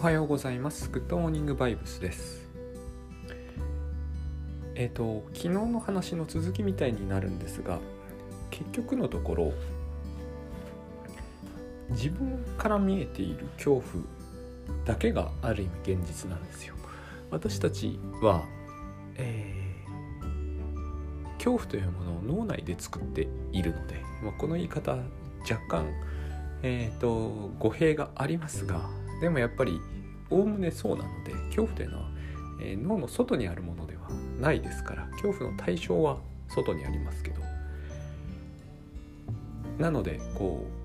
[0.00, 0.88] おはようございます。
[0.88, 2.48] グッドモーニングバイブスです。
[4.74, 7.80] えっ、ー、と昨日の話の続きみたいになるんですが、
[8.50, 9.52] 結局のところ
[11.90, 13.84] 自分から見えている恐怖
[14.86, 16.74] だけがある意味現実なんですよ。
[17.30, 18.46] 私たちは、
[19.16, 24.92] えー、恐怖というものを脳内で作っているので、まあ、この言い方
[25.42, 25.92] 若干、
[26.62, 28.88] えーと語弊がありますが
[29.20, 29.80] でもやっぱり
[30.30, 32.04] おおむねそうなので恐怖というのは、
[32.62, 34.08] えー、脳の外にあるものでは
[34.40, 37.40] ないですから恐怖の対象は外にありますけど。
[39.78, 40.80] なのでこう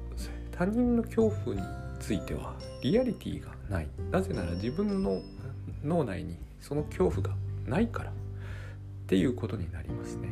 [0.58, 1.62] 他人の恐怖に
[2.00, 3.88] ついてはリアリティがない。
[4.10, 5.22] なぜなら自分の
[5.84, 8.14] 脳内にその恐怖がないからっ
[9.08, 10.30] ていうことになりますね。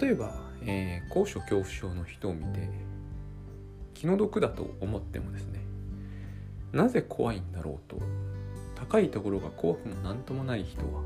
[0.00, 2.68] 例えば、えー、高所恐怖症の人を見て
[3.92, 5.60] 気の毒だと思ってもですね
[6.74, 7.98] なぜ怖いんだろうと。
[8.74, 11.02] 高いところが怖くも何ともない人は。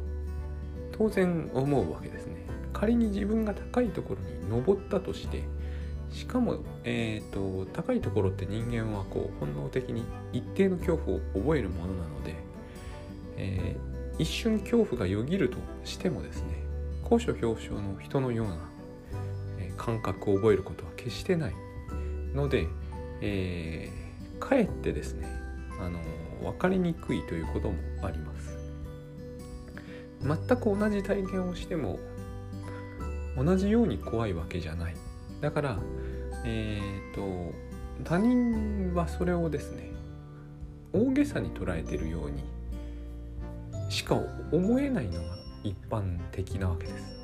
[0.92, 2.48] 当然思うわけですね。
[2.72, 5.42] 仮に自分が高いところに登ったとして
[6.12, 12.34] しかも、えーと、高いところって人間はこう本能的に一定の恐怖を覚えるものなので、
[13.36, 16.62] えー、一瞬恐怖がよぎるとしてもですね
[17.04, 18.58] 高所恐怖症の人のような、
[19.60, 21.54] え感覚を覚えることは決してない
[22.34, 22.68] ので、
[23.22, 25.26] えー、かえってですね
[25.80, 26.00] あの
[26.42, 28.58] 分かりにくいということもあります。
[30.22, 31.98] 全く同じ体験をしても
[33.36, 34.96] 同じように怖いわけじゃない。
[35.40, 35.78] だから
[36.44, 36.80] え
[37.12, 37.54] っ、ー、と
[38.04, 39.90] 他人はそれをですね
[40.92, 42.42] 大げさに捉えてるように
[43.90, 44.16] しか
[44.52, 47.18] 思えないのが一般的なわけです。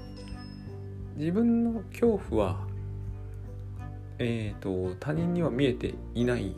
[1.16, 2.75] 自分の恐怖は
[4.19, 6.55] えーと、他人には見えていない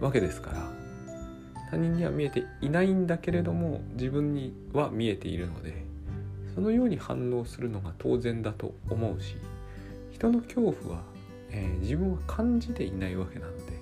[0.00, 0.81] わけですから
[1.72, 5.86] 他人には見えていないんだけれども自分には見えているので
[6.54, 9.36] そのように反応するのが当然だと思うし
[10.10, 11.02] 人の恐怖は、
[11.50, 13.72] えー、自分は感じていないわけなので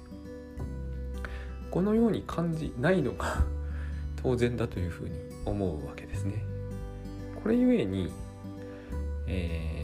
[1.69, 3.45] このように感じないのが
[4.23, 6.45] 当然だというふうに思うわけですね。
[7.43, 8.13] これゆえに、
[9.27, 9.81] えー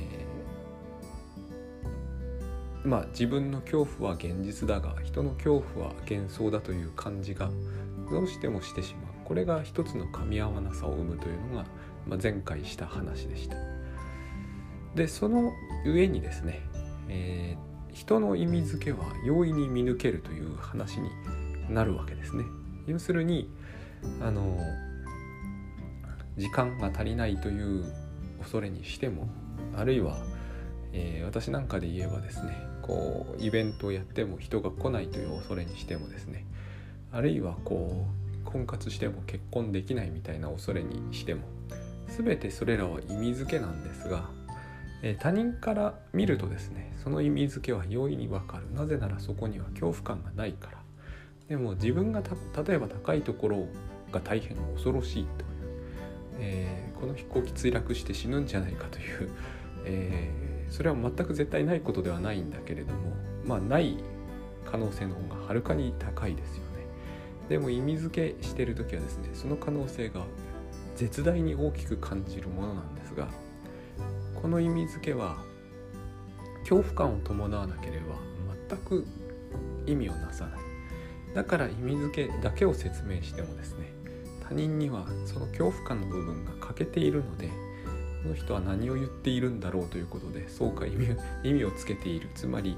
[2.87, 7.51] まあ自分の恐怖は現実だが人の恐怖は幻想だという感じが
[8.11, 9.13] どうしてもしてしまう。
[9.25, 11.65] これが一つの噛み合わなさを生むというのが、
[12.07, 13.57] まあ、前回した話でした。
[14.95, 15.53] でその
[15.85, 16.61] 上にですね、
[17.09, 21.11] えー、人の意味付けは容易に見抜けるという話に
[21.69, 22.45] なるわけですね。
[22.87, 23.51] 要するに
[24.21, 24.57] あの
[26.37, 27.85] 時間が足りないという
[28.39, 29.29] 恐れにしても
[29.77, 30.19] あるいは、
[30.93, 36.47] えー、私なんかで言えばですねこうイベントをやっても人が来ないという恐れにしてもですね
[37.17, 38.07] あるいはこ
[38.45, 41.43] う婚活しても結婚できないみたいな恐れにしても
[42.09, 44.31] 全てそれらは意味付けなんですが、
[45.03, 48.73] え他人から見るとですねその意味付けは容易にわかる。
[48.73, 50.79] なぜならそこには恐怖感がないから。
[51.49, 53.67] でも自分が例えば高いところ
[54.13, 55.29] が大変恐ろしいという、
[56.39, 59.31] えー、この飛行機墜落して死ぬんじゃないかという、
[59.85, 63.13] えーそれは全く絶対ないことではないんだけれども
[63.45, 63.97] まあない
[64.65, 66.66] 可能性の方がはるかに高いですよ。
[67.49, 70.25] でも意味付けしてる時はですねその可能性が
[70.97, 73.29] 絶大に大きく感じるものなんですが
[74.41, 75.37] この意味付けは
[76.61, 78.17] 恐怖感を伴わなければ
[78.69, 79.07] 全く
[79.87, 80.61] 意味をなさない。
[81.35, 83.93] だから意味付けだけを説明してもですね
[84.49, 87.49] 他人にはその恐怖感の部分が欠けているので
[88.23, 90.91] この人は何を言っているんだろうということでそうか意
[91.53, 92.29] 味をつけている。
[92.35, 92.77] つまり、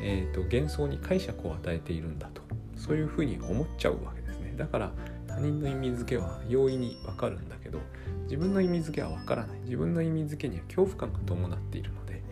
[0.00, 2.45] えーと、幻想に解釈を与えているんだと。
[2.76, 4.54] そういうふうに思っちゃうわけですね。
[4.56, 4.92] だから
[5.26, 7.78] 他人の意味付けは容易にわかるんだけど
[8.24, 9.60] 自分の意味付けはわからない。
[9.60, 12.22] 自分の意味付けには恐怖感が伴っているので、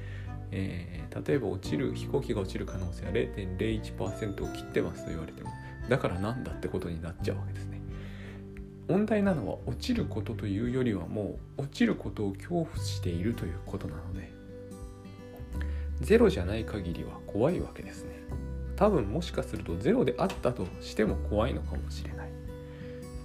[0.50, 5.50] えー、例えば落ちる飛行機が落ちる可能性は0.01%を切ってますと言われても
[5.88, 7.80] だからなんだってことになっちゃうわけですね。
[8.88, 14.30] 問題なのは落ちることというよりはもう落ちることを恐怖しているということなので
[16.00, 18.13] ゼロじゃない限りは怖いわけですね。
[18.76, 22.30] 多分もしかするとゼロであったとしても怖いのかもしれない。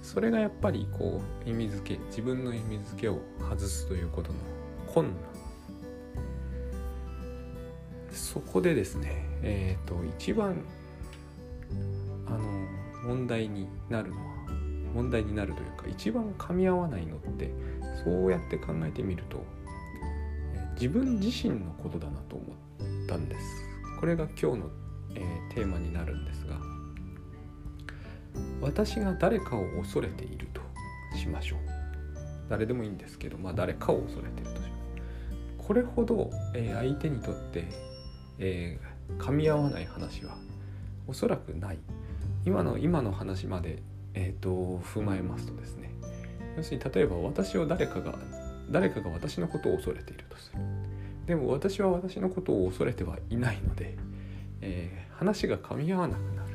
[0.02, 4.38] それがやっぱりこう意味付け自分の意味付けを外すということの
[4.86, 5.14] 困難。
[8.12, 10.64] そこでですねえっ、ー、と一番
[12.26, 12.38] あの
[13.04, 14.30] 問題になるのは
[14.94, 17.52] 問題になるというか一番噛み合わないのって
[18.04, 19.44] そうやって考えてみると
[20.74, 22.44] 自分自身のことだなと思
[23.04, 23.70] ったんです。
[24.00, 24.70] これが今日の、
[25.14, 26.56] えー、テーマになるんですが
[28.60, 30.60] 私が誰かを恐れていると
[31.16, 31.58] しましょう。
[32.48, 34.70] 誰でもいいんですけど、まあ、誰かを恐れているとします
[35.58, 37.64] これほど、えー、相手にとって、
[38.38, 40.36] えー、噛み合わない話は
[41.06, 41.78] おそらくない。
[42.44, 43.82] 今の今の話まで、
[44.14, 45.92] えーと、踏まえますとですね。
[46.56, 48.18] 要するに例えば私を誰かが
[48.70, 50.58] 誰かが私のことを恐れているとする。
[51.26, 53.96] でも私は私のことを恐れてはいないので、
[54.60, 56.50] えー、話が噛み合わなくなる。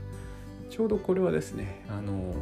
[0.69, 2.33] ちょうどこれはですねあの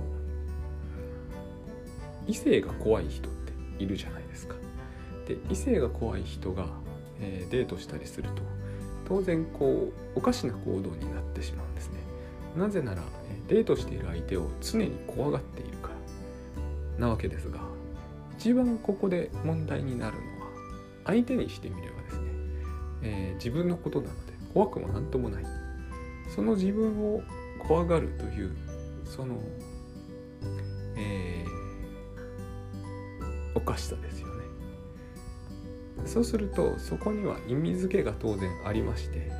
[2.28, 4.56] 異性が怖い人っているじゃないですか。
[5.28, 6.68] で異性が怖い人が、
[7.20, 8.42] えー、デートしたりすると
[9.08, 12.00] 当然こうおかしな行動になってしまうんですね。
[12.58, 13.02] なぜなら
[13.48, 15.94] デートしている相手を常に怖がっているから。
[17.00, 17.60] なわけですが
[18.38, 20.52] 一番ここで問題になるのは
[21.06, 22.28] 相手にしてみればですね、
[23.02, 24.14] えー、自分のことなの
[24.54, 25.46] 怖くも何ともない。
[26.34, 27.22] その自分を
[27.60, 28.56] 怖がるという
[29.06, 29.38] その、
[30.96, 34.34] えー、おかしさですよね。
[36.06, 39.32] そうするとそこには意味付けが当然ありまして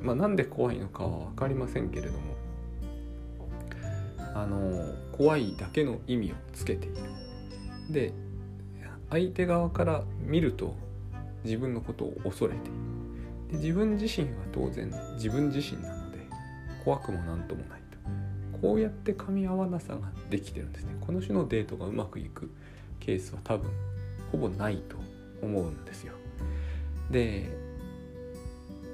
[0.00, 2.18] まあなんで怖いのかは分かりませんけれども
[4.34, 6.96] あの怖いだけの意味をつけている。
[7.90, 8.12] で
[9.10, 10.74] 相手側から見ると
[11.44, 13.01] 自分のことを恐れている。
[13.52, 16.18] で自分自身は当然自分自身なので
[16.84, 17.80] 怖くも何ともない
[18.52, 18.58] と。
[18.60, 20.96] こうやって噛み合わなさができてるんですね。
[21.00, 22.50] この種のデートがうまくいく
[22.98, 23.70] ケースは多分
[24.30, 24.96] ほぼないと
[25.42, 26.14] 思うんですよ。
[27.10, 27.50] で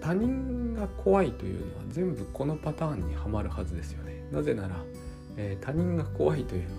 [0.00, 4.24] 他人が怖いというのは全部このパターンにはまるはずですよね。
[4.32, 4.76] なぜなら、
[5.36, 6.72] えー、他人が怖いというのは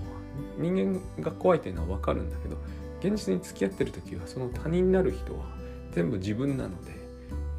[0.57, 2.57] 人間が怖いというのは分かるんだけど
[2.99, 5.45] 現実に付き合ってる時はその他人になる人は
[5.91, 6.98] 全部自分なので、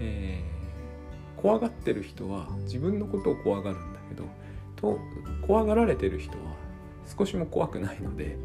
[0.01, 4.25] えー、怖がってる人は自分のことを怖がるんだけど
[4.77, 4.99] と
[5.47, 6.57] 怖がられてる人は
[7.07, 8.37] 少しも怖くないので、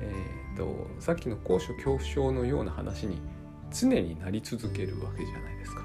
[0.00, 3.20] えーと、さっきの高所恐怖症のような話に
[3.70, 5.82] 常になり続けるわけじゃないですか。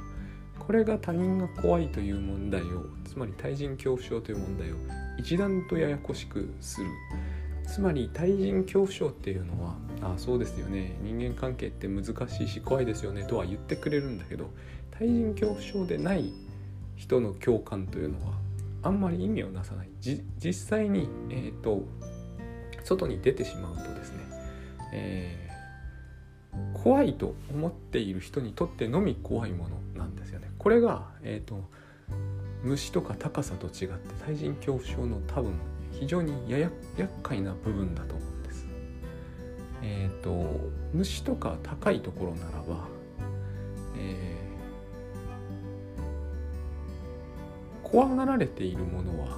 [0.59, 4.75] これが他人が怖いという問題をつまり対人恐怖症という問題を
[5.17, 6.87] 一段とややこしくする
[7.65, 14.51] つまり対人恐怖症っていうのはあそうですよね人間関係って難しいし怖いですよねとは言ってくれるんだけど
[15.01, 16.31] 対人恐怖症でない
[16.95, 18.33] 人の共感というのは
[18.83, 21.81] あんまり意味をなさない実際に、えーと、
[22.83, 24.19] 外に出てしまうとですね、
[24.93, 30.51] えー、怖いと思っている人にとってのみ怖いものなんですよね。
[30.59, 31.63] これが、えーと
[32.63, 35.53] 虫とか高さと違って対人恐怖症の多分
[35.93, 38.67] 非常にやや厄介な部分だと思うんです。
[39.81, 40.59] えっ、ー、と
[40.93, 42.87] 虫とか高いところならば、
[43.97, 44.40] えー、
[47.91, 49.37] 怖がられているものは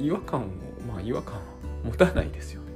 [0.00, 0.44] 違和感を
[0.88, 1.40] まあ違和感は
[1.84, 2.72] 持たないですよね。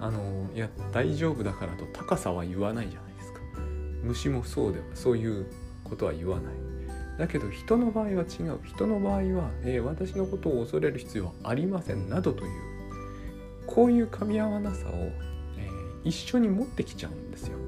[0.00, 3.40] あのいや大丈夫だからと高さは言わないじゃないですか。
[4.02, 5.46] 虫もそうではそういう
[5.84, 6.54] ことは言わない。
[7.18, 12.50] だけど人の場合は違う人の場合は、えー、私のことを恐れる必要はありませんなどという
[13.66, 14.92] こういう噛み合わなさを、
[15.58, 17.58] えー、一緒に持ってきちゃうんですよ。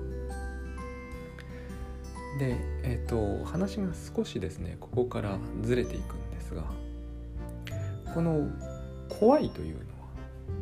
[2.38, 6.21] で、えっ、ー、と話が少しですねここからずれていくん
[6.52, 8.48] ですがこの
[9.08, 9.84] 怖いというのは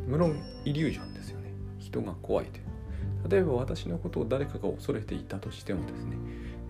[0.07, 1.51] 無論イリュージョンですよね。
[1.79, 3.29] 人が怖いという。
[3.29, 6.17] 例えば私のことを誰かが恐れていたとしてもですね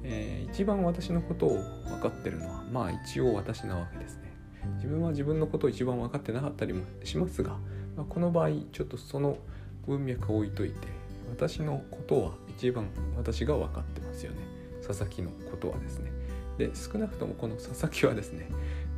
[0.03, 4.34] えー、一番私のことを分かってるのはまあ一応私なわけですね。
[4.75, 7.51] 自分は自分のことを一番分かってなかったりもしますが、
[7.95, 9.38] まあ、この場合ちょっとその
[9.86, 10.88] 文脈を置いといて
[11.29, 14.38] 私のことは一番私が分かってますよね。
[14.86, 16.12] 佐々木のことはですね。
[16.57, 18.50] で少なくともこの佐々木はですね、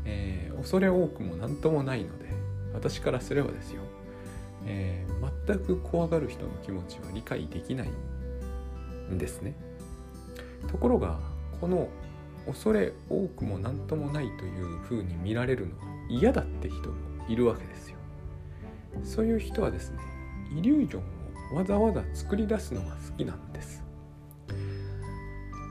[0.05, 2.25] えー、恐れ多くも何ともないので
[2.73, 3.81] 私からすればですよ、
[4.65, 7.89] えー、全く怖がる人の気持ちは理解できない
[9.11, 9.55] んですね
[10.67, 11.19] ところが
[11.61, 11.87] この
[12.45, 16.95] 恐れ多くも何ともないというふうに見られるのは嫌だって人も
[17.27, 17.97] いるわけですよ。
[19.03, 19.99] そういう人はですね
[20.57, 23.83] イリュージョンをわざわざ作り出すのが好きなんです。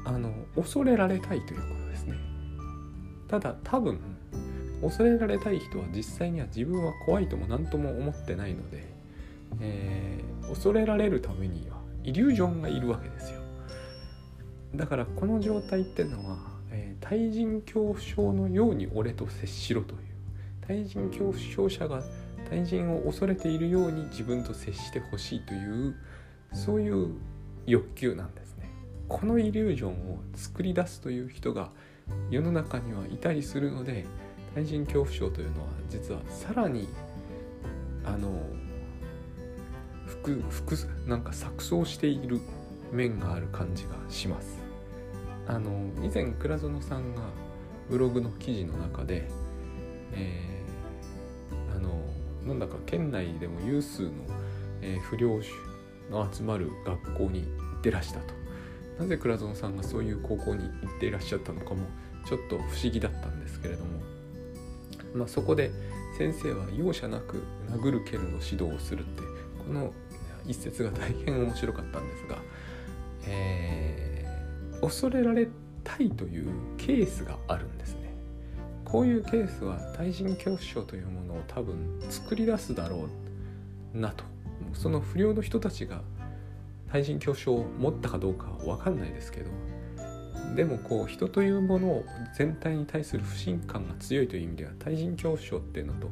[0.04, 2.16] あの恐れられたいということですね。
[3.28, 4.00] ただ多分
[4.82, 8.84] 恐れられたい人は実際には自分は怖いとも何とも思ってないので、
[9.60, 13.40] えー、恐れられるためにはイリュージョンがいるわけですよ。
[14.74, 16.38] だからこの状態っていうのは、
[16.70, 20.00] えー、対人恐怖症のように俺と接しろという
[20.66, 22.02] 対人恐怖症者が
[22.50, 25.94] 対人を恐れているように自分と接してほしいという
[26.52, 27.14] そういう
[27.66, 28.68] 欲求なんですね。
[29.08, 31.70] このイリュージョンを作り出すという人が
[32.30, 34.06] 世の中にはいたりするので
[34.54, 36.88] 対人恐怖症というのは実はさらに
[38.04, 38.46] あの
[40.06, 42.40] 複複なんか錯綜している
[42.92, 44.60] 面がある感じがします。
[45.46, 47.22] あの以前倉園さんが
[47.90, 49.28] ブログの記事の中で、
[50.12, 52.00] えー、あの
[52.46, 54.10] なんだか県内でも有数の、
[54.80, 55.52] えー、不良種
[56.10, 58.34] の集まる学校に行ってらしたと。
[58.98, 61.86] なぜ倉園さんがそういう高校に行っていらっしゃったのかも
[62.26, 64.00] ちょっと不思議だったんですけれども、
[65.14, 65.70] まあ、そこで
[66.16, 69.22] 先生は容赦なく殴る蹴るの指導をするって
[69.66, 69.92] この
[70.46, 72.38] 一節が大変面白かったんですが、
[73.26, 75.48] えー、恐れられ
[75.84, 78.12] たいというケースがあるんですね。
[78.84, 83.08] こういうケースは対人恐怖症というものを多分作り出すだろ
[83.94, 84.24] うなと
[84.74, 86.02] その不良の人たちが
[86.90, 89.50] 対人恐怖症を持ったかどうかは分かんないですけど
[90.54, 92.04] でもこう人というものを
[92.36, 96.10] 全体に対する不信感が強いという意味では対人恐怖症っていうのと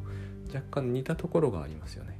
[0.55, 2.19] 若干似たところがありますよね。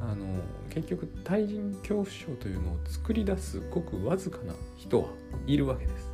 [0.00, 0.26] あの
[0.70, 5.08] 結局対人恐怖症というのを作り出すごくわずかな人は
[5.46, 6.10] いるわけです。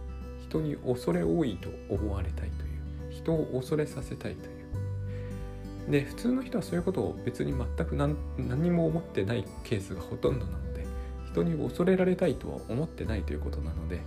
[0.49, 4.59] 人に恐れ多いと思われたいという人を恐れさせたいという
[5.91, 10.87] で普通の人はそういうことを別に全く何何も思ってないケースがほとんどなので
[11.31, 14.01] 人に恐れられたいとは思ってないということなので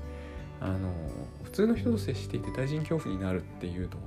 [0.61, 0.89] あの
[1.43, 3.97] 普通の人と接していて対人恐怖になるっていうの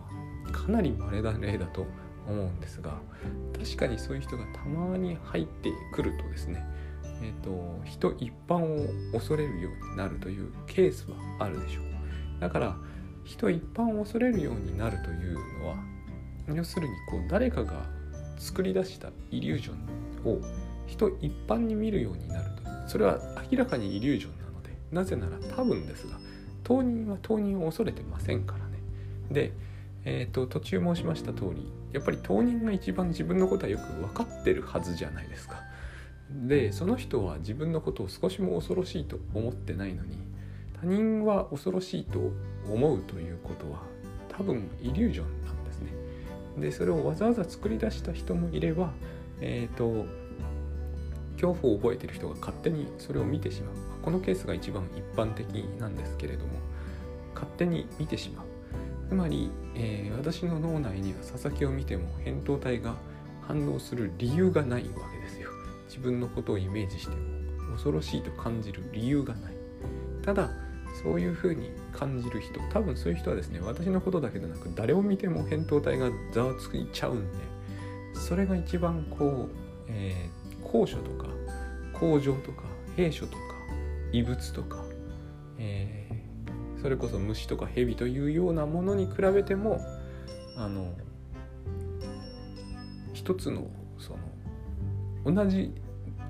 [0.47, 1.87] はかなり稀な例だと
[2.27, 2.99] 思うんですが
[3.59, 6.65] 確かにそういう人がたまに入ってくるとですね
[7.23, 11.85] えーと、人一般を恐れるようになるというケースはあるでしょう。
[12.41, 12.77] だから
[13.25, 15.77] 人一般を恐れるようになるというのは
[16.55, 17.87] 要するにこう誰かが
[18.37, 20.41] 作り出したイリュージョンを
[20.87, 22.63] 人一般に見るようになると。
[22.87, 23.19] それは
[23.51, 26.19] 明らかにイリュージョンなのでなぜなら多分ですが
[26.65, 28.79] 当人は当人を恐れてませんからね
[29.31, 29.53] で
[30.07, 35.63] えーと、途中申しました通りやっぱり当人が一番自分のことはよく分かってるはずじゃないですか。
[36.31, 40.17] でその人は自分のことを少しも恐ろしいと思ってないのに
[40.81, 42.33] 他人は恐ろしいと
[42.69, 43.83] 思うということは
[44.37, 45.93] 多分イリュージョンなんですね。
[46.59, 48.93] でそれをわざわざ作り出した人もいれば、
[49.41, 50.07] えっ、ー、と
[51.35, 55.47] 恐怖を覚えてる人が勝手にそれを見てしまうこのケースが一番一般的
[55.81, 56.53] なんですけれども
[57.33, 58.47] 勝手に見てしまう。
[59.09, 62.97] つまり、えー、私の脳内には佐々木を見ても扁桃体が
[63.41, 65.51] 反応する理由がないわけですよ。
[65.89, 69.55] 自分のことをイメージしても恐ろしいと感じる理由がない。
[70.23, 70.51] ただ
[71.03, 77.39] そういうふうに感じる人多分そういう人はですね私のことだけでなく誰を見ても扁桃体がざわついちゃうんで
[78.15, 79.55] それが一番こう、
[79.89, 81.27] えー、高所とか
[81.93, 82.63] 工場とか
[82.97, 83.54] 兵所とか
[84.15, 84.85] 異物とか、
[85.59, 86.15] えー
[86.85, 89.81] それこそ虫とか蛇というようなものに比べても
[90.55, 90.93] あの
[93.15, 93.69] 一つの
[93.99, 94.15] そ
[95.25, 95.73] の同じ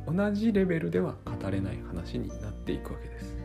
[0.06, 3.36] 同じレベルでは語れない話になっていくわけです。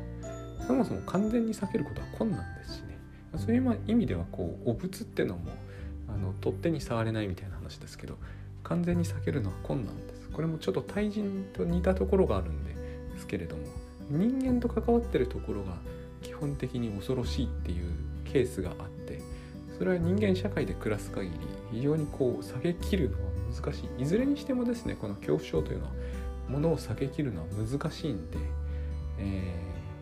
[0.67, 2.99] そもそも完全に避けることは困難ですしね
[3.37, 5.49] そういう意味ではこうお仏ってのも
[6.07, 8.19] あの取っ手に触れないみたいな話ですけど
[8.63, 10.29] 完全に避けるのは困難です。
[10.29, 12.75] これもちょっと対人と似たところがあるんで
[13.17, 13.63] すけれども
[14.09, 15.77] 人間と関わってるところが
[16.21, 17.93] 基本的に恐ろしいっていう
[18.25, 19.21] ケースがあって
[19.77, 21.37] それは人間社会で暮らす限り
[21.71, 24.03] 非常にこう避けきるのは難しい。
[24.03, 25.91] いずれにしてもですねこの恐怖症というのは
[26.49, 28.37] ものを避けきるのは難しいんで、
[29.19, 29.53] え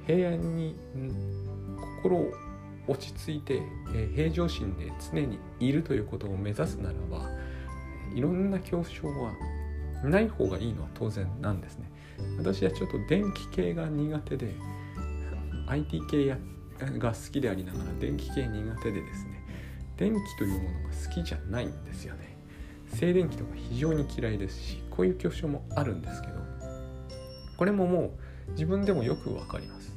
[0.07, 0.75] ー、平安に
[2.01, 2.31] 心を
[2.87, 3.61] 落ち着いて、
[3.93, 7.29] えー、平常心で常にいるということを目指すならば
[8.15, 9.33] いろんな恐怖症は
[10.03, 11.89] ない方がいいのは当然なんですね。
[12.37, 14.55] 私はちょっと電気系が苦手で
[15.67, 16.35] IT 系
[16.99, 19.43] が好きでありながら電気系苦手でですね。
[19.97, 22.37] 電気というものが好きじゃないんですよね。
[22.93, 26.33] 静電気とか非常に嫌いですしこういう恐怖症もあるんですけど
[27.57, 28.13] これもも
[28.47, 29.95] う自分でもよくわかります、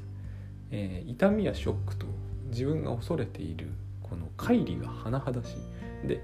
[0.71, 2.07] えー、痛みやショックと
[2.47, 3.69] 自分が恐れている
[4.03, 5.55] この乖離が甚だし
[6.05, 6.09] い。
[6.09, 6.21] で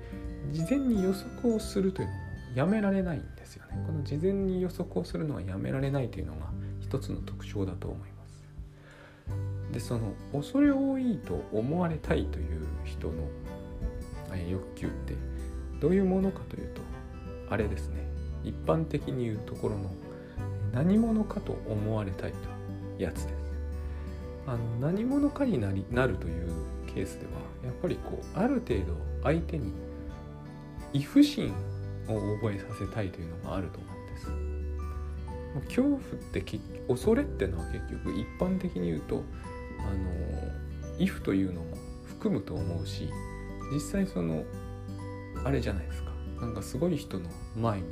[0.53, 2.21] 事前に予測をするというのも
[2.57, 3.85] やめられないんですよね。
[3.87, 6.47] この事前に予測をするのはやめられないというのが
[6.81, 9.73] 一つの特徴だと思います。
[9.73, 13.15] でその恐れ多いと思われたいという人の、
[14.51, 15.15] 欲求って
[15.81, 16.81] どういうものかというと
[17.51, 18.07] あれですね。
[18.43, 19.91] 一般的に言うところの
[20.73, 22.41] 何者かと思われたいとい
[23.01, 23.35] うやつです。
[24.47, 26.49] あの何者かになりなるという
[26.87, 27.33] ケースでは
[27.65, 29.73] やっぱりこうある程度相手に
[30.95, 31.55] 畏怖心
[32.09, 34.57] を覚えさせたいというのがあると思うんです。
[35.69, 36.01] 恐怖っ
[36.33, 36.45] て
[36.87, 39.25] 恐れってのは結局一般的に言うと
[39.81, 40.11] あの
[41.01, 43.11] 「if」というのも含むと思うし
[43.73, 44.45] 実際その
[45.45, 46.11] あれじゃないですか。
[46.41, 47.87] なんかすごい人の前に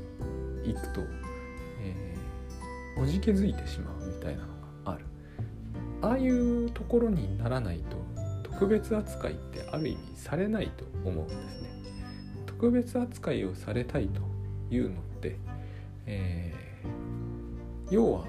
[0.71, 1.01] いくと、
[1.81, 4.49] えー、おじけづいてしまうみたいなの
[4.85, 5.05] がある。
[6.03, 7.97] ああいうところにならないと
[8.43, 11.71] 特別扱いってある意味されないと思うんですね。
[12.65, 14.23] 特別扱いをされたいと
[14.75, 15.37] いうのって、
[16.07, 18.25] えー、要は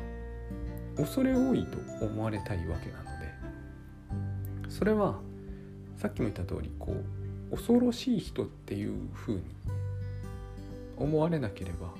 [0.98, 3.04] 恐れ多いと思われたいわけなの
[4.66, 5.16] でそれは
[5.96, 6.98] さっきも言った通りこ
[7.50, 9.42] う恐ろしい人っていうふうに
[10.98, 11.94] 思われなければ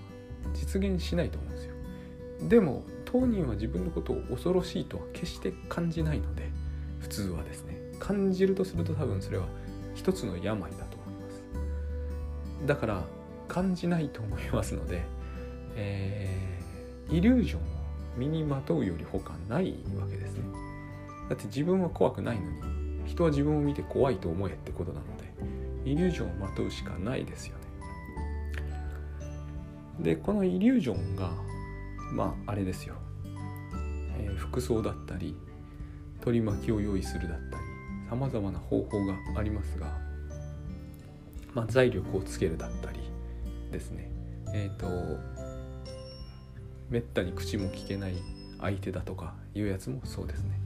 [0.54, 1.74] 実現しないと思うんですよ。
[2.50, 6.50] でも当人は自分のことを恐ろしいとは決して感じないので
[7.00, 9.46] 普通はですね感じるとすると多分それは
[9.94, 10.85] 一つの病だ
[12.66, 13.04] だから
[13.48, 15.04] 感じないと思いますので、
[15.76, 17.64] えー、イリュージョンを
[18.18, 20.44] 身にまとうより他ないわけですね。
[21.30, 22.58] だって自分は怖くないのに
[23.06, 27.64] 人は自分を見て怖いと思えってことなのでイリュージョンをまとうしかないですよね。
[30.00, 31.32] でこのイリュージョンが
[32.12, 32.96] まああれですよ、
[34.18, 35.36] えー、服装だったり
[36.22, 37.64] 取り巻きを用意するだったり
[38.10, 39.98] さまざまな方法がありますが、
[41.56, 43.00] まあ、財力をつけるだったり
[43.72, 44.12] ですね。
[44.54, 44.88] えっ、ー、と
[46.90, 48.16] めったに口も聞けない
[48.60, 50.60] 相手だとかいうやつもそうですね。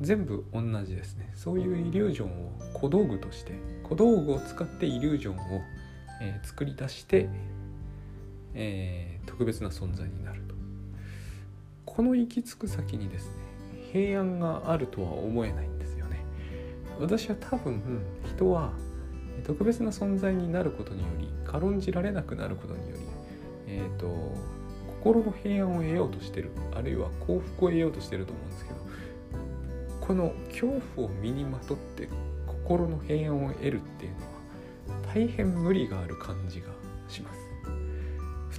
[0.00, 1.32] 全部同じですね。
[1.34, 3.52] そういうイリュージョンを小道具として
[3.82, 5.38] 小道具を使ってイリュージョンを、
[6.22, 7.28] えー、作り出して、
[8.54, 10.54] えー、特別な存在になると。
[11.84, 13.34] この行き着く先にですね
[13.92, 16.24] 平安があるとは思えないんですよね。
[17.00, 17.82] 私は多分
[18.36, 18.72] 人は
[19.44, 23.02] 特別な存在になることにより軽んじられなくなることにより
[23.66, 24.34] え、ー、と
[24.86, 28.78] 心の平安を得ようとしてるあるいは幸福を得ようとしてると思うんですけど
[30.00, 30.66] この恐
[30.96, 32.08] 怖を身にまとって
[32.46, 36.66] 心の平安を得るっていうのは大変無理がある感じが
[37.08, 37.38] します。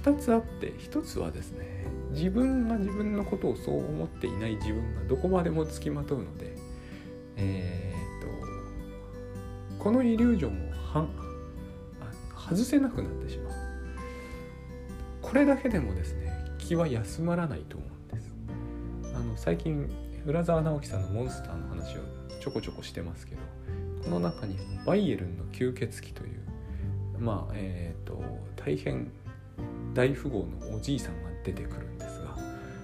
[0.02, 6.56] 2つあって1つはですね自分が自分のことをそう思っていない自分がどこまでもつきまとうので
[7.36, 10.69] えー、とこのイリュージョンを
[12.50, 13.52] 外せなくなってしまう。
[15.22, 18.32] これだけでもですね気は休まらないと思うんです。
[19.14, 19.88] あの最近
[20.26, 22.00] 浦沢直樹さんのモンスターの話を
[22.40, 23.40] ちょこちょこしてますけど
[24.02, 26.40] この中にバイエルンの吸血鬼という
[27.20, 28.20] まあえっ、ー、と
[28.56, 29.12] 大変
[29.94, 32.36] 大富豪のおじいさんが出てくるんですが、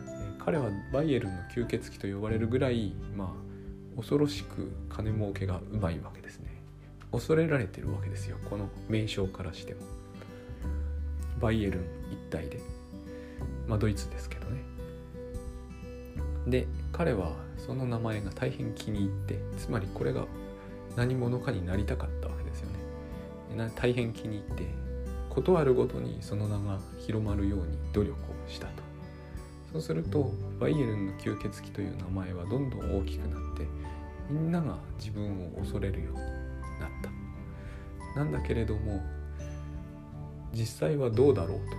[0.08, 6.45] え、彼はバイエルンの吸血鬼と呼ばれるぐらいまあ恐ろしく金儲けがうまいわけですね。
[7.12, 8.36] 恐れられてるわけですよ。
[8.50, 9.80] この名称からしても。
[11.40, 12.60] バイエルン一帯で。
[13.68, 14.62] まあドイツですけどね。
[16.46, 20.26] で彼はその名前が大変気に入ってつまりこれが
[20.94, 22.68] 何者かになりたかったわけですよ
[23.56, 23.70] ね。
[23.74, 24.64] 大変気に入って
[25.30, 28.16] 事あるごとにその名が広まるように努力を
[28.48, 28.82] したと。
[29.72, 33.66] そうするとバイエルンの吸血鬼という名前はどんどん大きくなって
[34.30, 36.20] みんなが自分を恐れるように
[38.16, 39.02] なんだけれども
[40.52, 41.76] 実際はどうだろうと、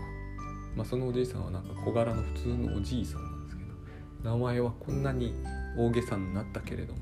[0.75, 3.63] まあ、そのおじいさんはなんか小柄の普通のおじいさんなんですけ
[4.23, 5.33] ど名前はこんなに
[5.75, 6.99] 大げさになったけれども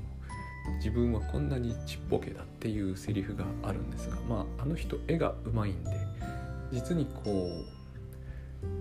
[0.78, 5.90] 自分はこんなにちっぽけだっていうセリフがあるんですがまああの人絵がうまいんで
[6.72, 7.64] 実にこう、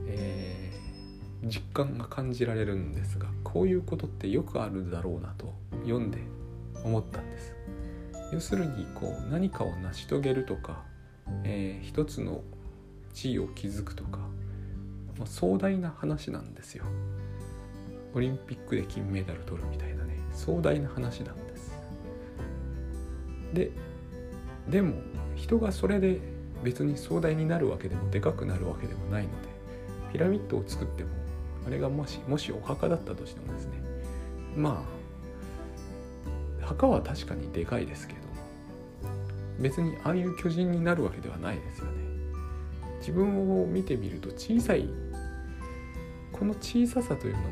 [0.07, 6.19] えー、実感が感じられるんですがこういうことってよくあるだろうなと読んで
[6.83, 7.54] 思ったんです。
[8.35, 10.83] 要するにこう何かを成し遂げるとか、
[11.45, 12.41] えー、一つの
[13.13, 14.17] 地位を築くとか、
[15.17, 16.83] まあ、壮大な話なんですよ。
[18.13, 21.71] オリンピックで金メダル取るみたいなね壮大な話なんです。
[23.53, 23.71] で
[24.67, 24.95] でも
[25.37, 26.19] 人がそれで
[26.61, 29.47] 別に壮大になるわけでもでかくなるわけでもないので
[30.11, 31.09] ピラミッドを作っても
[31.65, 33.77] あれがもしもしお墓だったとしてもですね
[34.57, 34.85] ま
[36.61, 38.24] あ墓は確かにでかいですけど
[39.59, 41.91] 別にああいう巨人になるわけではないですよね。
[42.99, 44.89] 自分を見てみると小さい
[46.31, 47.49] この小ささというのが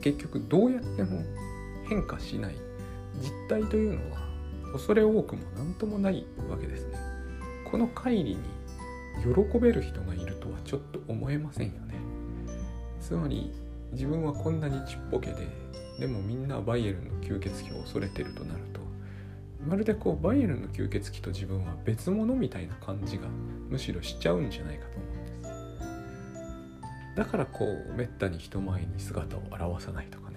[0.00, 1.22] 結局どうやっても
[1.88, 2.56] 変化しない。
[3.20, 4.18] 実態というのは
[4.72, 6.98] 恐れ多くも何ともないわけですね。
[7.70, 8.38] この乖離に
[9.22, 11.94] 喜べる人がいるとはちょっと思えませんよね。
[13.00, 13.52] つまり
[13.92, 15.46] 自分はこんなにちっぽけで
[15.98, 18.80] でもみんなバイエルンの吸血鬼を恐れてるとなると
[19.66, 23.24] まるでこうバイエルンの吸血鬼と自分は別物みたいな感じが
[23.68, 27.16] むしろしちゃうんじゃないかと思うんです。
[27.16, 30.36] だからこうめったに人前に姿を現さないとかね。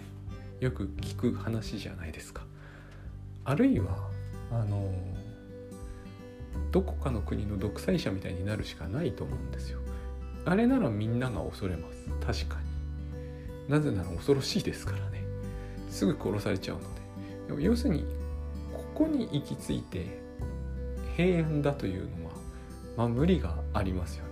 [0.60, 2.44] よく聞く話じゃないですか。
[3.46, 4.10] あるいは
[4.52, 4.92] あの
[6.72, 9.80] どこかの国の独裁者みたいになるしかないと思うんですよ。
[10.46, 12.46] あれならみんなが恐れます。
[12.46, 12.70] 確かに。
[13.70, 15.24] なぜなら恐ろしいですからね。
[15.90, 17.02] すぐ殺されちゃうので。
[17.48, 18.06] でも要するに
[19.00, 20.20] ここに行き着いて
[21.16, 22.32] 平安だというのは
[22.98, 24.32] まあ無理がありますよね。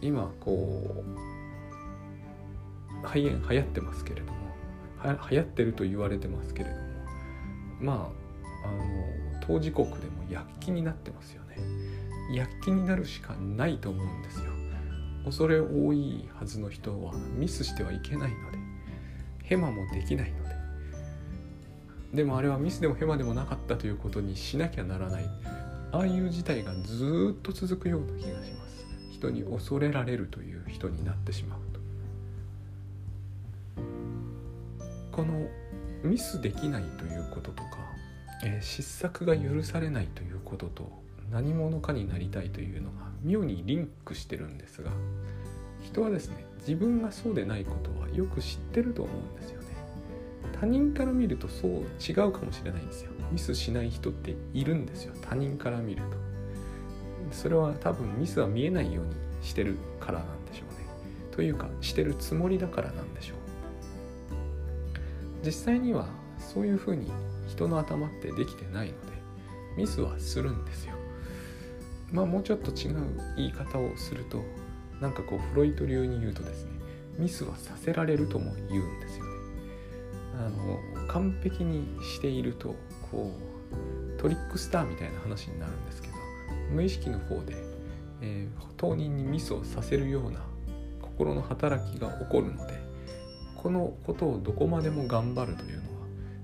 [0.00, 1.04] 今こ
[3.02, 4.38] う肺炎流行ってますけれども
[4.96, 6.82] は流行ってると言われてますけれども
[7.78, 8.10] ま
[8.64, 8.78] ああの
[9.42, 11.58] 当事国でも躍起になってますよね。
[12.34, 14.44] 躍起になるしかないと思うんですよ。
[15.26, 18.58] 恐れ多いはずの人はミスしてはいけないので
[19.42, 20.41] ヘマもできないの
[22.12, 25.24] でもあれはミスでもヘマでもなかったということにしなきゃならない。
[25.92, 28.86] ああいう事態がずっと続くような気がします。
[29.12, 31.80] 人に恐れられるという人になってしまうと。
[35.12, 35.46] この
[36.02, 37.78] ミスできないということとか、
[38.44, 40.90] えー、失策が許されないということと
[41.30, 44.90] 何者かになりたいというのが妙にリンクしてるんですが
[45.80, 49.61] 人はですね自分がそうでないことはよく知ってると思うんですよ。
[50.60, 53.10] 他人から見るとそう違うかもしれないんですよ。
[53.30, 55.14] ミスしない人っているんですよ。
[55.22, 56.16] 他人から見ると。
[57.32, 60.86] それは多分ミスは見えないようにしてるからなんでしょうね。
[61.30, 63.36] というかしてるつもりだからなんでしょう。
[65.44, 66.06] 実際には
[66.38, 67.10] そういうふうに
[67.48, 69.12] 人の頭ってできてないので
[69.76, 70.94] ミスはするんですよ。
[72.12, 72.96] まあもうちょっと違う
[73.36, 74.42] 言い方をすると
[75.00, 76.70] なんかこうフロイト流に言うとですね
[77.18, 79.31] ミスはさせられるとも言うんですよ。
[80.46, 82.74] あの完璧にしていると
[83.10, 83.32] こ
[84.16, 86.14] うトリックスターみたいな話になるんですけど
[86.70, 87.54] 無意識の方で、
[88.20, 90.40] えー、当人にミスをさせるような
[91.00, 92.74] 心の働きが起こるので
[93.56, 95.88] このことをどこまでも頑張るというのは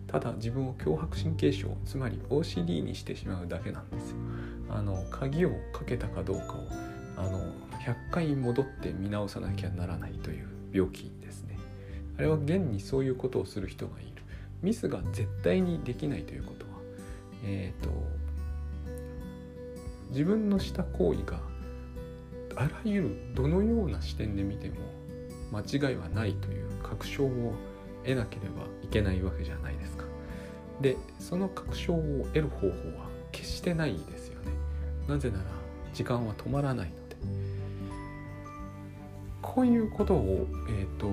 [0.06, 4.16] ただ自分を強迫神経症つまり OCD にしてしまうだけなんですよ。
[4.70, 6.66] あの鍵をかけたかどうかを
[7.16, 7.40] あの
[7.80, 11.57] 100回戻って見直さなきゃならないという病気ですね。
[12.18, 14.22] あれは現にそういうことをする人がいる
[14.60, 16.72] ミスが絶対にできないということは
[17.44, 17.90] えっ、ー、と
[20.10, 21.38] 自分のした行為が
[22.56, 24.76] あらゆるどのような視点で見ても
[25.52, 27.54] 間違いはないという確証を
[28.04, 30.04] 得なければいけないわけじゃないですか。
[30.80, 34.52] でその確証を得る方法は決してないですよね。
[35.06, 35.44] なぜなら
[35.94, 37.16] 時間は止まらないので。
[39.48, 41.06] こういうことを、えーと、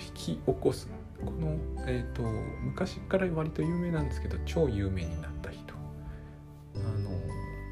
[0.00, 0.88] 引き起こす。
[1.22, 2.22] この、えーと、
[2.62, 5.74] 昔から割と有名なんですけど超有名になった人。
[6.74, 7.10] あの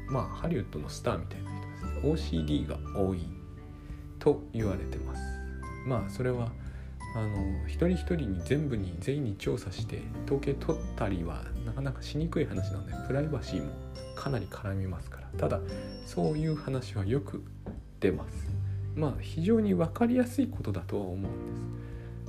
[0.07, 1.49] まあハリウッドのスターみたいな
[2.03, 2.45] 人ですね。
[2.45, 3.27] OCD が多い。
[4.19, 5.21] と言われてます。
[5.87, 6.51] まあそれは
[7.15, 13.71] あの一人一人に全部に全員に調査して統計取ったりはなかなかしにくい話なのでプライバシーも
[14.15, 15.27] かなり絡みますから。
[15.39, 15.59] ただ
[16.05, 17.43] そういう話はよく
[17.99, 18.60] 出ます。
[18.95, 21.75] まあ非常に分かりやすいことだとは思うん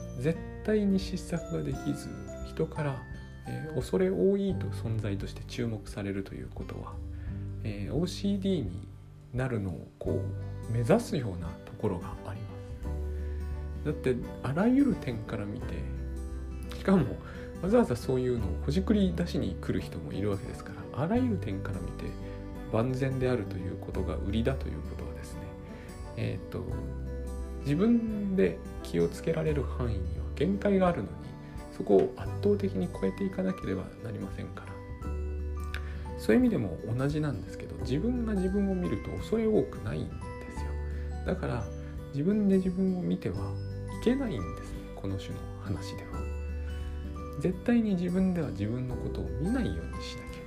[0.06, 0.22] です。
[0.22, 2.08] 絶対に失策ができず
[2.46, 3.02] 人から、
[3.46, 6.92] えー、恐れ多いと存在として注目されるということは、
[7.64, 8.88] えー、OCD に
[9.34, 10.20] なるのをこ
[10.70, 12.52] う目指すようなところがあります。
[13.84, 15.74] だってあらゆる点から見て
[16.76, 17.16] しかも
[17.62, 22.06] わざわざそういうのをほじくり出しに来る人もいるわけですからあらゆる点から見て
[22.72, 25.51] 万全であるということが売りだということはですね
[26.16, 26.64] えっ、ー、と
[27.60, 31.08] 自分で気をつけられる範囲には限界があるのに
[31.76, 34.72] そこを圧倒的に超えていかなければなりませんから。
[36.18, 40.12] そういう意味でも同じなんですけど自分が自分を見ると恐れ多くないんで
[40.56, 40.70] すよ。
[41.26, 41.64] だから
[42.12, 43.36] 自分で自分を見ては
[44.00, 46.10] いけないんですねこの種の話では。
[47.40, 50.44] 絶対に自分では自分のことを見ないようにしなきゃい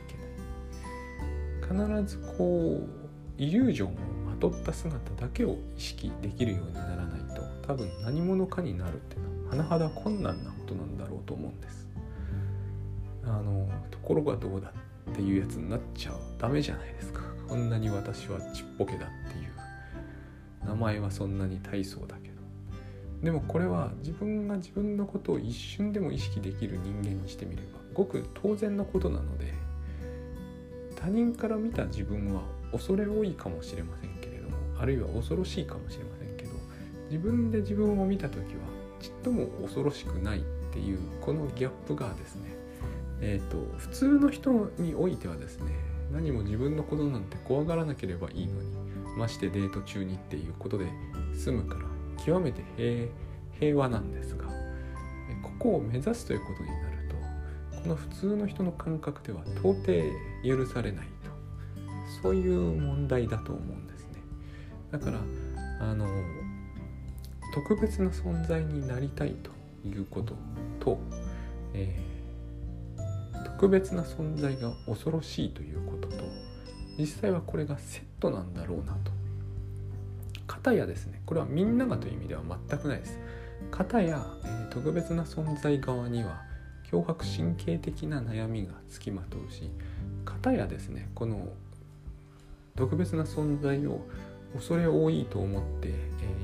[1.67, 1.97] けない。
[2.01, 2.89] 必ずこう
[3.37, 3.91] イリュージョンを
[4.35, 11.87] まとった姿だけを意識できるようにならないと多分何者かになるっていうのは甚だ困難なことなんだろうと思うんです。
[13.23, 14.71] あのところがどうだ
[15.11, 16.19] っていうやつになっちゃう。
[16.37, 17.21] ダメじゃないですか。
[17.47, 20.67] こんなに私はちっぽけだっていう。
[20.67, 22.35] 名前はそんなに大層だけど。
[23.23, 29.53] でもこれは自分が自分のことを一瞬でも意識できる人間にしてみればごく当然なことなので
[30.95, 34.15] 他人から見た自分は恐れ多いかもしれません
[34.79, 36.51] あるいは恐ろしいかもしれませんけど
[37.09, 38.43] 自分で自分を見た時は
[38.99, 42.55] ちっとも恐ろしくないっていうこのギャップがですね
[43.21, 45.71] え、ー、と普通の人においてはですね
[46.11, 48.75] 何も自分のことなんて怖がらなければいいのに
[49.17, 50.87] ましてデート中にっていうことで
[51.33, 51.81] 済むから
[52.23, 53.07] 極めて平
[53.59, 54.51] 平和なんですがこ
[55.59, 57.09] こを目指すということになる
[57.71, 59.85] とこの普通の人の感覚では到底
[60.43, 61.25] 許されないと。
[62.21, 63.94] そういう問題だと思うんです。
[64.91, 65.19] だから
[65.79, 66.07] あの
[67.53, 69.51] 特別な存在になりたいと
[69.87, 70.35] いうこと
[70.79, 70.99] と、
[71.73, 76.25] えー、特別な存在が恐ろしいということと
[76.97, 79.11] 実際はこれがセットなんだろうなと。
[80.47, 83.19] 片やですねこれはみんながという意味では全くないです。
[83.71, 86.41] 片や、えー、特別な存在側には
[86.91, 89.69] 脅迫神経的な悩みがつきまとうし
[90.23, 91.49] 片やですねこの
[92.75, 94.05] 特別な存在を
[94.55, 95.93] 恐れ多いと思って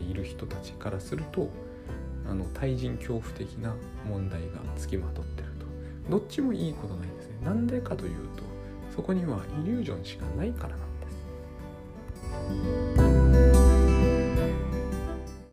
[0.10, 1.50] いる人たちからすると
[2.30, 3.74] あの対人恐怖的な
[4.08, 5.66] 問題がつきまとってると。
[6.10, 7.38] どっちもいいことないんですね。
[7.44, 8.44] なんでかというと
[8.96, 13.01] そこにはイリュージョンしかないからなんです。